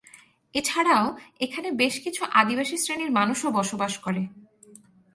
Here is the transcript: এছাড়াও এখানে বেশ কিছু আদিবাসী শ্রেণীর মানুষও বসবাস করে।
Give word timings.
এছাড়াও 0.53 1.05
এখানে 1.39 1.69
বেশ 1.71 1.95
কিছু 2.03 2.21
আদিবাসী 2.33 2.77
শ্রেণীর 2.77 3.11
মানুষও 3.11 3.49
বসবাস 3.51 3.93
করে। 3.97 4.21